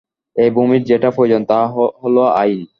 [0.35, 1.59] এই ভূমির যেটা প্রয়োজন তা
[2.01, 2.61] হল আইন।